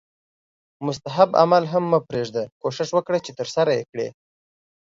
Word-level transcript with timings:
مستحب 0.87 1.29
عمل 1.41 1.63
هم 1.73 1.83
مه 1.91 1.99
پریږده 2.09 2.43
کوښښ 2.61 2.89
وکړه 2.93 3.17
چې 3.25 3.31
ترسره 3.39 3.71
یې 3.77 3.83
کړې 3.91 4.07